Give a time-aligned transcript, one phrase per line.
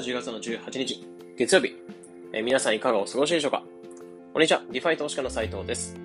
[0.00, 1.76] 日は10月の18日、月曜日。
[2.32, 3.62] えー皆さんいかがお過ごしでしょうか？
[4.32, 5.96] こんにちは、 DeFi 投資家の斉藤です。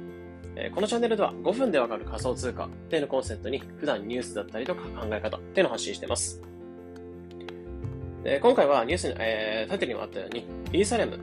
[0.56, 6.40] えーこのチャンネルでは5分でわかる仮想通貨っていうのコンセプトに普段ニュースだったりとか考え方っていうのを発信しています。
[8.24, 11.18] で今回はニュースに、えータイトルにもあったように、イーサリアム、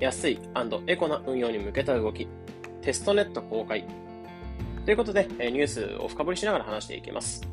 [0.00, 0.40] 安い
[0.88, 2.26] エコな運用に向けた動き、
[2.82, 3.84] テストネット公開。
[4.84, 7.46] ということで、えーニュースを深掘りしながら話していきます。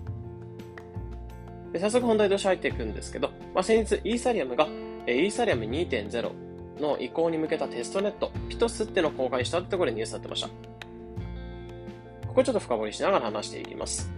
[1.76, 4.66] で早速本題として入っていくんですけど、まあ、先日イーサリアムが、
[5.08, 6.32] えーイーサリアム2.0
[6.80, 10.48] の移行に向けたテストネット、ピトスってのを公開したってところでニュースになってました。
[12.28, 14.10] ここちょっと深掘りしながら話していきます。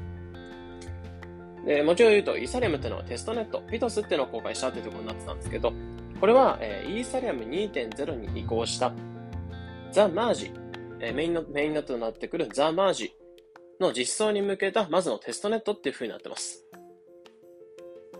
[1.66, 5.74] でもちろん言うと、イーサリアムっていうのはテストネット、ピトスってのを公開したってところになってたんですけど、
[6.20, 8.94] これは、えーイーサリアム2.0に移行した
[9.92, 10.52] ザ・マージ、
[11.00, 13.16] えーメインのメインネットとなってくるザ・マージ
[13.80, 16.67] の実装に向けたまずのテストネットっていう風になってます。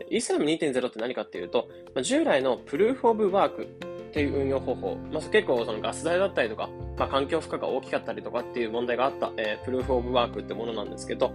[0.10, 3.66] イーサリアム2.0って何かっていうと、まあ従来のプルーフ・オブ・ワークっ
[4.14, 11.32] ていう運用方法、まあ、結構そのガス代だったりとか、まあ、環境負荷が大きかったりとかっていう問題があった、えープルーフ・オブ・ワークってものなんですけど、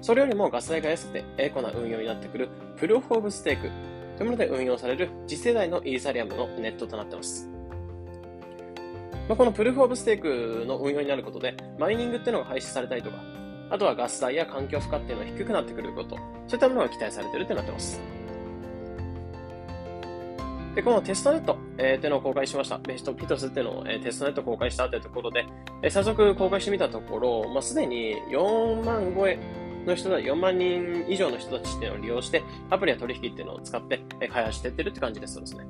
[0.00, 3.70] それよりもガス代が安くてエコな運用になってくるプルーフ・オブ・ステーク
[4.16, 7.48] というもので運用される次世代のイーサリアムのネットとなっています。
[9.28, 13.16] まあ、このプルーフ・オブ・ステークの運用になることで、マイニングっていうのが廃止されたりとか、
[13.72, 17.98] あとはガス代や環境負荷っていうのが低くなってくること、そういったものが期待されてるってなってます。
[20.74, 22.76] で、このテストネット、えー、っていうのを公開しました。
[22.76, 25.46] ベストピトスっていうのを、えーテストネット公開したというところで、
[25.82, 29.38] えー早速公開してみたところ、まあ、すでに4万超え
[29.86, 35.64] の人たち、4万人以上の人たちっていうのを利用して、アプリや取引っていうのを使って、え開発していってるって感じですそうですね。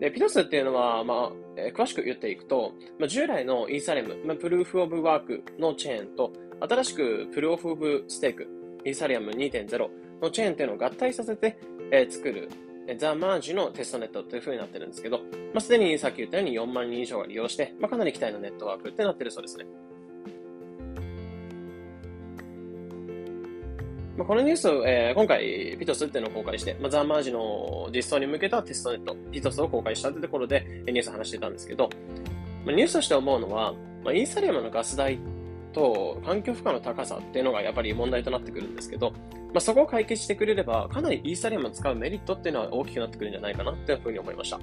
[0.00, 8.46] で、ピドスっていうのは、まあ、えー詳しく言っていくと、まあ、従来のイーサレム、まあ、プルーフオブワークのチェーンと、新しくプルーフオブステーク、
[8.84, 9.88] イーサリアム2.0
[10.22, 11.58] のチェーンっていうのを合体させて、
[11.90, 12.48] えー作る、
[12.86, 15.24] えーザ・マージのテストネットという風になってるんですけど、ま
[15.56, 19.66] あ、すでにさっき言ったように4万人以上が利用して、まあ、かなり期待のネットワークってなってるそうですね。
[24.18, 31.88] まあ、このニュースを、えー今回、ピトスっていうのを公開して、まあ、ザ・マージの実装に向けたテストネット、ピトスを公開したってところで、ニュース話してたんですけど、
[32.66, 35.20] まあ、ニュースとして思うのは、まあ、イーサリアムのガス代
[35.72, 39.18] と環境負荷の高さっていうのがやっぱり問題となってくるんですけど、ま
[39.58, 44.58] あ、そこを解決してくれれば、かなりイーサリアムを使うメリットっていうのは大きくなってくるんじゃないかなっていうふうに思いました。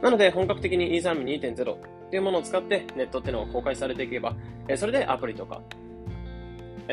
[0.00, 4.34] なので、本格的にイーサリアム2.0っていうものを使ってネットっていうのが公開されていけば、
[4.66, 5.60] えそれでアプリとか、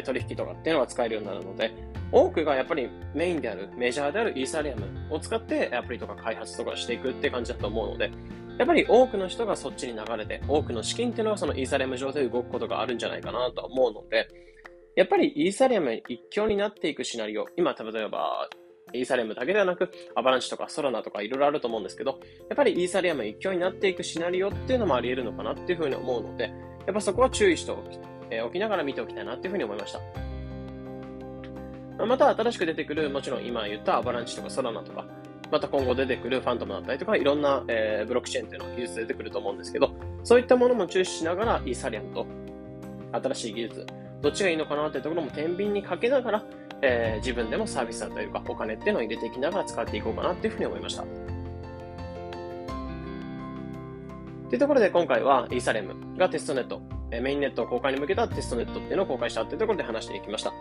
[0.03, 1.71] 取引とかっていうのが使えるようになるので、
[2.11, 8.11] 多くがやっぱりメインである、メジャーであるイーサリアムを使ってアプリとか開発とかしていくって感じだと思うので、
[8.57, 14.27] やっぱり多くの人がそっちに流れて、多くの資金っていうのがそのイーサリアム上で動くことがあるんじゃないかなと思うので、
[14.95, 18.49] やっぱりイーサリアム一強になっていくシナリオ、今例えば、
[18.93, 22.19] イーサリアムだけではなく、アバランチとかソラナとかいろいろあると思うんですけど、
[22.49, 26.51] やっぱりイーサリアム一強になっていくシナリオっていうのもあり得るのかなっていうふうに思うので、
[26.85, 27.99] やっぱそこは注意しておき,、
[28.31, 29.99] えーおきながら見ておきたいなっていうふうに思いました。
[32.05, 35.05] また新しく出てくる、もちろん今言ったアバランチとかソラナとか、
[35.51, 39.93] また今後出てくるファントムだったりとか、いろんな、えーブロックチェーンっていうの技術出てくると思うんですけど、
[40.23, 42.25] そういったものも注視しながら、イーサリアムと
[43.11, 43.85] 新しい技術、
[44.21, 46.43] どっちがいいのかなっていうところも天秤にかけながら、
[46.81, 51.03] えー自分でもサービスだったりとか、お金っていうのを入れていきながら使っていこうかなっていうふうに思いました。
[54.49, 56.81] というところで今回はイーサリアムがテストネット、
[57.19, 60.51] メインネット公開に向けたテストネットっていうのを公開したっていうところで話していきました。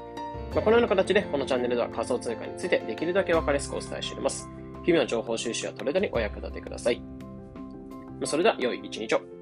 [0.54, 4.48] まあ、このような形でこのチャンネルでは仮想通貨についてできるだけ分かりやすくお伝えしております。
[4.84, 7.00] 日々の情報収集やトレードにお役立てください。
[8.24, 9.39] それでは良い一日を。